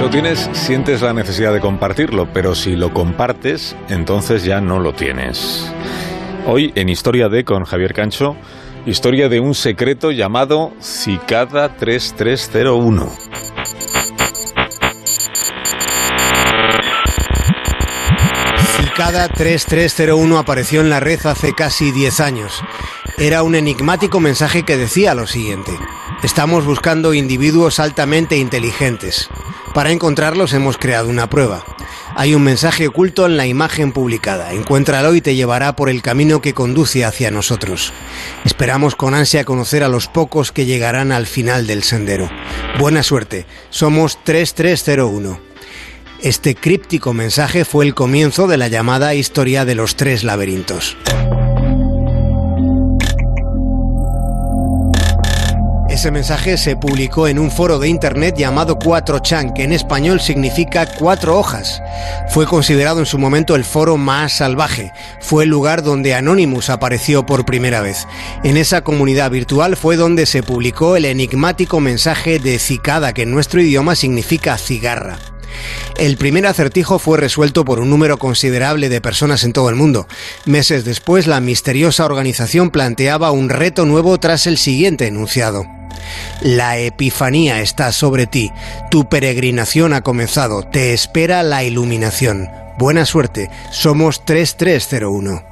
lo 0.00 0.08
tienes, 0.08 0.48
sientes 0.54 1.02
la 1.02 1.12
necesidad 1.12 1.52
de 1.52 1.60
compartirlo, 1.60 2.32
pero 2.32 2.54
si 2.54 2.74
lo 2.74 2.94
compartes, 2.94 3.76
entonces 3.90 4.44
ya 4.44 4.58
no 4.58 4.80
lo 4.80 4.94
tienes. 4.94 5.70
Hoy 6.46 6.72
en 6.74 6.88
Historia 6.88 7.28
de 7.28 7.44
con 7.44 7.64
Javier 7.64 7.92
Cancho, 7.92 8.34
historia 8.86 9.28
de 9.28 9.40
un 9.40 9.54
secreto 9.54 10.10
llamado 10.10 10.72
Cicada 10.80 11.76
3301. 11.76 13.10
Cicada 18.78 19.28
3301 19.28 20.38
apareció 20.38 20.80
en 20.80 20.88
la 20.88 21.00
red 21.00 21.20
hace 21.26 21.52
casi 21.52 21.92
10 21.92 22.20
años. 22.20 22.62
Era 23.18 23.42
un 23.42 23.54
enigmático 23.54 24.18
mensaje 24.18 24.62
que 24.62 24.78
decía 24.78 25.14
lo 25.14 25.26
siguiente. 25.26 25.72
Estamos 26.22 26.64
buscando 26.64 27.12
individuos 27.12 27.80
altamente 27.80 28.38
inteligentes. 28.38 29.28
Para 29.74 29.92
encontrarlos 29.92 30.52
hemos 30.52 30.78
creado 30.78 31.08
una 31.08 31.30
prueba. 31.30 31.64
Hay 32.16 32.34
un 32.34 32.42
mensaje 32.42 32.88
oculto 32.88 33.26
en 33.26 33.36
la 33.36 33.46
imagen 33.46 33.92
publicada. 33.92 34.52
Encuéntralo 34.52 35.14
y 35.14 35.20
te 35.20 35.36
llevará 35.36 35.76
por 35.76 35.88
el 35.88 36.02
camino 36.02 36.40
que 36.40 36.54
conduce 36.54 37.04
hacia 37.04 37.30
nosotros. 37.30 37.92
Esperamos 38.44 38.96
con 38.96 39.14
ansia 39.14 39.44
conocer 39.44 39.84
a 39.84 39.88
los 39.88 40.08
pocos 40.08 40.50
que 40.50 40.66
llegarán 40.66 41.12
al 41.12 41.26
final 41.26 41.66
del 41.66 41.84
sendero. 41.84 42.28
Buena 42.78 43.02
suerte. 43.02 43.46
Somos 43.70 44.22
3301. 44.24 45.40
Este 46.20 46.54
críptico 46.54 47.14
mensaje 47.14 47.64
fue 47.64 47.86
el 47.86 47.94
comienzo 47.94 48.46
de 48.46 48.58
la 48.58 48.68
llamada 48.68 49.14
historia 49.14 49.64
de 49.64 49.74
los 49.76 49.96
tres 49.96 50.24
laberintos. 50.24 50.96
Ese 56.00 56.10
mensaje 56.10 56.56
se 56.56 56.76
publicó 56.76 57.28
en 57.28 57.38
un 57.38 57.50
foro 57.50 57.78
de 57.78 57.86
internet 57.86 58.34
llamado 58.34 58.78
4chan, 58.78 59.52
que 59.52 59.64
en 59.64 59.72
español 59.74 60.18
significa 60.18 60.86
cuatro 60.86 61.38
hojas. 61.38 61.82
Fue 62.30 62.46
considerado 62.46 63.00
en 63.00 63.04
su 63.04 63.18
momento 63.18 63.54
el 63.54 63.66
foro 63.66 63.98
más 63.98 64.32
salvaje. 64.32 64.94
Fue 65.20 65.44
el 65.44 65.50
lugar 65.50 65.82
donde 65.82 66.14
Anonymous 66.14 66.70
apareció 66.70 67.26
por 67.26 67.44
primera 67.44 67.82
vez. 67.82 68.06
En 68.44 68.56
esa 68.56 68.80
comunidad 68.80 69.30
virtual 69.30 69.76
fue 69.76 69.96
donde 69.96 70.24
se 70.24 70.42
publicó 70.42 70.96
el 70.96 71.04
enigmático 71.04 71.80
mensaje 71.80 72.38
de 72.38 72.58
cicada, 72.58 73.12
que 73.12 73.24
en 73.24 73.30
nuestro 73.30 73.60
idioma 73.60 73.94
significa 73.94 74.56
cigarra. 74.56 75.18
El 75.98 76.16
primer 76.16 76.46
acertijo 76.46 76.98
fue 76.98 77.18
resuelto 77.18 77.66
por 77.66 77.78
un 77.78 77.90
número 77.90 78.16
considerable 78.18 78.88
de 78.88 79.02
personas 79.02 79.44
en 79.44 79.52
todo 79.52 79.68
el 79.68 79.76
mundo. 79.76 80.08
Meses 80.46 80.86
después, 80.86 81.26
la 81.26 81.40
misteriosa 81.40 82.06
organización 82.06 82.70
planteaba 82.70 83.32
un 83.32 83.50
reto 83.50 83.84
nuevo 83.84 84.18
tras 84.18 84.46
el 84.46 84.56
siguiente 84.56 85.06
enunciado. 85.06 85.66
La 86.42 86.78
Epifanía 86.78 87.60
está 87.60 87.92
sobre 87.92 88.26
ti, 88.26 88.52
tu 88.90 89.08
peregrinación 89.08 89.92
ha 89.92 90.02
comenzado, 90.02 90.62
te 90.62 90.92
espera 90.92 91.42
la 91.42 91.64
iluminación. 91.64 92.48
Buena 92.78 93.04
suerte, 93.04 93.50
somos 93.70 94.24
3301. 94.24 95.49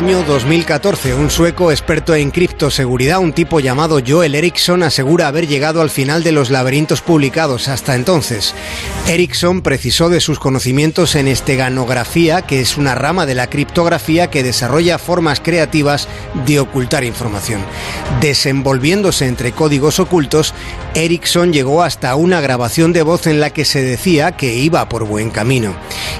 Año 0.00 0.22
2014, 0.22 1.12
un 1.12 1.28
sueco 1.28 1.70
experto 1.70 2.14
en 2.14 2.30
criptoseguridad, 2.30 3.18
un 3.18 3.34
tipo 3.34 3.60
llamado 3.60 4.00
Joel 4.04 4.34
Eriksson, 4.34 4.82
asegura 4.82 5.28
haber 5.28 5.46
llegado 5.46 5.82
al 5.82 5.90
final 5.90 6.24
de 6.24 6.32
los 6.32 6.48
laberintos 6.48 7.02
publicados 7.02 7.68
hasta 7.68 7.94
entonces. 7.94 8.54
Eriksson 9.06 9.60
precisó 9.60 10.08
de 10.08 10.20
sus 10.20 10.38
conocimientos 10.38 11.16
en 11.16 11.28
esteganografía, 11.28 12.40
que 12.40 12.62
es 12.62 12.78
una 12.78 12.94
rama 12.94 13.26
de 13.26 13.34
la 13.34 13.50
criptografía 13.50 14.30
que 14.30 14.42
desarrolla 14.42 14.96
formas 14.96 15.40
creativas 15.40 16.08
de 16.46 16.60
ocultar 16.60 17.04
información. 17.04 17.60
Desenvolviéndose 18.22 19.26
entre 19.26 19.52
códigos 19.52 20.00
ocultos, 20.00 20.54
Eriksson 20.94 21.52
llegó 21.52 21.82
hasta 21.82 22.14
una 22.14 22.40
grabación 22.40 22.94
de 22.94 23.02
voz 23.02 23.26
en 23.26 23.38
la 23.38 23.50
que 23.50 23.66
se 23.66 23.82
decía 23.82 24.32
que 24.32 24.54
iba 24.54 24.88
por 24.88 25.04
buen 25.04 25.28
camino. 25.28 25.74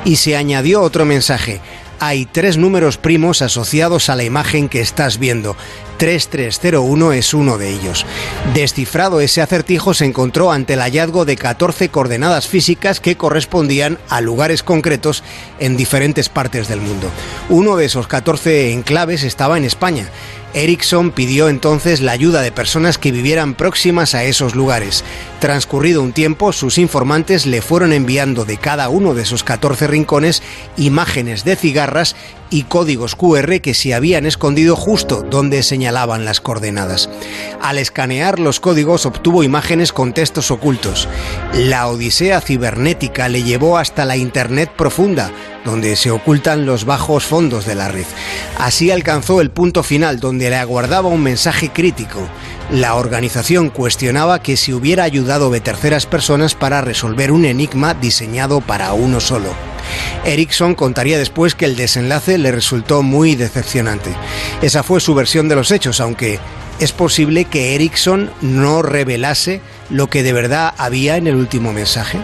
Y 0.04 0.16
se 0.16 0.36
añadió 0.36 0.82
otro 0.82 1.06
mensaje 1.06 1.62
hay 2.00 2.24
tres 2.24 2.56
números 2.56 2.96
primos 2.96 3.42
asociados 3.42 4.08
a 4.08 4.16
la 4.16 4.24
imagen 4.24 4.68
que 4.68 4.80
estás 4.80 5.18
viendo. 5.18 5.56
3301 6.00 7.12
es 7.12 7.34
uno 7.34 7.58
de 7.58 7.68
ellos. 7.68 8.06
Descifrado 8.54 9.20
ese 9.20 9.42
acertijo 9.42 9.92
se 9.92 10.06
encontró 10.06 10.50
ante 10.50 10.72
el 10.72 10.80
hallazgo 10.80 11.26
de 11.26 11.36
14 11.36 11.90
coordenadas 11.90 12.48
físicas 12.48 13.00
que 13.00 13.18
correspondían 13.18 13.98
a 14.08 14.22
lugares 14.22 14.62
concretos 14.62 15.22
en 15.58 15.76
diferentes 15.76 16.30
partes 16.30 16.68
del 16.68 16.80
mundo. 16.80 17.10
Uno 17.50 17.76
de 17.76 17.84
esos 17.84 18.06
14 18.06 18.72
enclaves 18.72 19.24
estaba 19.24 19.58
en 19.58 19.64
España. 19.66 20.08
Erickson 20.54 21.10
pidió 21.12 21.48
entonces 21.48 22.00
la 22.00 22.12
ayuda 22.12 22.40
de 22.40 22.50
personas 22.50 22.96
que 22.96 23.12
vivieran 23.12 23.54
próximas 23.54 24.14
a 24.14 24.24
esos 24.24 24.54
lugares. 24.54 25.04
Transcurrido 25.38 26.02
un 26.02 26.12
tiempo, 26.12 26.52
sus 26.52 26.78
informantes 26.78 27.44
le 27.44 27.62
fueron 27.62 27.92
enviando 27.92 28.44
de 28.44 28.56
cada 28.56 28.88
uno 28.88 29.14
de 29.14 29.22
esos 29.22 29.44
14 29.44 29.86
rincones 29.86 30.42
imágenes 30.76 31.44
de 31.44 31.56
cigarras 31.56 32.16
y 32.50 32.64
códigos 32.64 33.14
QR 33.14 33.60
que 33.60 33.74
se 33.74 33.94
habían 33.94 34.26
escondido 34.26 34.76
justo 34.76 35.22
donde 35.22 35.62
señalaban 35.62 36.24
las 36.24 36.40
coordenadas. 36.40 37.08
Al 37.62 37.78
escanear 37.78 38.38
los 38.38 38.60
códigos 38.60 39.06
obtuvo 39.06 39.42
imágenes 39.42 39.92
con 39.92 40.12
textos 40.12 40.50
ocultos. 40.50 41.08
La 41.54 41.86
odisea 41.86 42.40
cibernética 42.40 43.28
le 43.28 43.42
llevó 43.42 43.78
hasta 43.78 44.04
la 44.04 44.16
Internet 44.16 44.70
profunda, 44.76 45.30
donde 45.64 45.96
se 45.96 46.10
ocultan 46.10 46.66
los 46.66 46.84
bajos 46.84 47.24
fondos 47.24 47.66
de 47.66 47.74
la 47.74 47.88
red. 47.88 48.06
Así 48.58 48.90
alcanzó 48.90 49.40
el 49.40 49.50
punto 49.50 49.82
final 49.82 50.20
donde 50.20 50.50
le 50.50 50.56
aguardaba 50.56 51.08
un 51.08 51.22
mensaje 51.22 51.70
crítico. 51.70 52.20
La 52.70 52.94
organización 52.94 53.68
cuestionaba 53.70 54.42
que 54.42 54.56
se 54.56 54.74
hubiera 54.74 55.04
ayudado 55.04 55.50
de 55.50 55.60
terceras 55.60 56.06
personas 56.06 56.54
para 56.54 56.80
resolver 56.80 57.32
un 57.32 57.44
enigma 57.44 57.94
diseñado 57.94 58.60
para 58.60 58.92
uno 58.92 59.20
solo. 59.20 59.69
Erickson 60.24 60.74
contaría 60.74 61.18
después 61.18 61.54
que 61.54 61.64
el 61.64 61.76
desenlace 61.76 62.38
le 62.38 62.52
resultó 62.52 63.02
muy 63.02 63.36
decepcionante. 63.36 64.14
Esa 64.62 64.82
fue 64.82 65.00
su 65.00 65.14
versión 65.14 65.48
de 65.48 65.56
los 65.56 65.70
hechos, 65.70 66.00
aunque 66.00 66.38
es 66.78 66.92
posible 66.92 67.44
que 67.44 67.74
Erickson 67.74 68.30
no 68.40 68.82
revelase 68.82 69.60
lo 69.90 70.08
que 70.08 70.22
de 70.22 70.32
verdad 70.32 70.74
había 70.78 71.16
en 71.16 71.26
el 71.26 71.36
último 71.36 71.72
mensaje. 71.72 72.18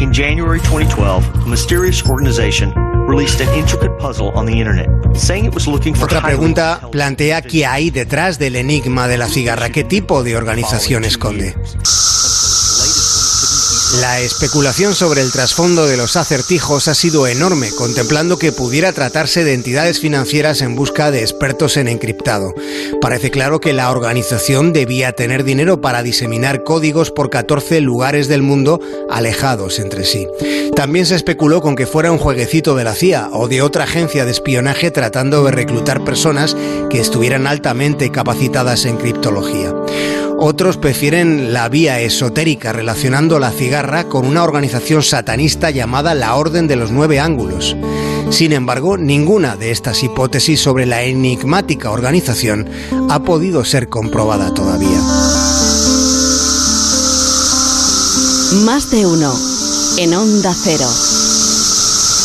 In 0.00 0.12
January 0.12 0.60
2012, 0.60 1.24
a 1.44 1.48
mysterious 1.48 2.04
organization 2.04 2.74
released 3.06 3.40
an 3.40 3.48
intricate 3.56 3.96
puzzle 3.98 4.32
on 4.34 4.44
the 4.44 4.52
internet, 4.52 4.88
saying 5.14 5.46
it 5.46 5.54
was 5.54 5.66
looking 5.66 5.94
for 5.94 6.04
Otra 6.04 6.20
pregunta 6.20 6.80
plantea 6.90 7.42
qué 7.42 7.64
hay 7.64 7.90
detrás 7.90 8.38
del 8.38 8.56
enigma 8.56 9.08
de 9.08 9.18
la 9.18 9.28
cigarra, 9.28 9.70
qué 9.70 9.84
tipo 9.84 10.22
de 10.22 10.36
organización 10.36 11.04
esconde. 11.04 11.54
La 14.00 14.20
especulación 14.20 14.94
sobre 14.94 15.20
el 15.20 15.30
trasfondo 15.30 15.86
de 15.86 15.96
los 15.96 16.16
acertijos 16.16 16.88
ha 16.88 16.94
sido 16.94 17.26
enorme, 17.26 17.70
contemplando 17.76 18.38
que 18.38 18.50
pudiera 18.50 18.92
tratarse 18.92 19.44
de 19.44 19.54
entidades 19.54 20.00
financieras 20.00 20.62
en 20.62 20.74
busca 20.74 21.10
de 21.10 21.20
expertos 21.20 21.76
en 21.76 21.88
encriptado. 21.88 22.54
Parece 23.00 23.30
claro 23.30 23.60
que 23.60 23.72
la 23.72 23.90
organización 23.90 24.72
debía 24.72 25.12
tener 25.12 25.44
dinero 25.44 25.80
para 25.80 26.02
diseminar 26.02 26.64
códigos 26.64 27.10
por 27.10 27.30
14 27.30 27.80
lugares 27.80 28.26
del 28.26 28.42
mundo 28.42 28.80
alejados 29.10 29.78
entre 29.78 30.04
sí. 30.04 30.26
También 30.74 31.06
se 31.06 31.14
especuló 31.14 31.62
con 31.62 31.76
que 31.76 31.86
fuera 31.86 32.10
un 32.10 32.18
jueguecito 32.18 32.74
de 32.74 32.84
la 32.84 32.94
CIA 32.94 33.30
o 33.32 33.46
de 33.48 33.62
otra 33.62 33.84
agencia 33.84 34.24
de 34.24 34.32
espionaje 34.32 34.90
tratando 34.90 35.44
de 35.44 35.52
reclutar 35.52 36.04
personas 36.04 36.56
que 36.90 37.00
estuvieran 37.00 37.46
altamente 37.46 38.10
capacitadas 38.10 38.84
en 38.86 38.96
criptología. 38.96 39.72
Otros 40.46 40.76
prefieren 40.76 41.54
la 41.54 41.70
vía 41.70 42.00
esotérica 42.00 42.74
relacionando 42.74 43.38
la 43.38 43.50
cigarra 43.50 44.10
con 44.10 44.26
una 44.26 44.44
organización 44.44 45.02
satanista 45.02 45.70
llamada 45.70 46.14
la 46.14 46.34
Orden 46.36 46.68
de 46.68 46.76
los 46.76 46.90
Nueve 46.90 47.18
Ángulos. 47.18 47.74
Sin 48.28 48.52
embargo, 48.52 48.98
ninguna 48.98 49.56
de 49.56 49.70
estas 49.70 50.02
hipótesis 50.02 50.60
sobre 50.60 50.84
la 50.84 51.02
enigmática 51.02 51.90
organización 51.90 52.68
ha 53.08 53.22
podido 53.22 53.64
ser 53.64 53.88
comprobada 53.88 54.52
todavía. 54.52 55.00
Más 58.66 58.90
de 58.90 59.06
uno 59.06 59.34
en 59.96 60.12
Onda 60.12 60.54
Cero. 60.62 61.23